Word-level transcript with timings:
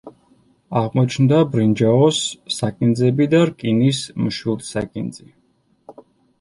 აღმოჩნდა 0.79 1.41
ბრინჯაოს 1.51 2.23
საკინძები 2.57 3.29
და 3.35 3.45
რკინის 3.53 4.03
მშვილდსაკინძი. 4.27 5.31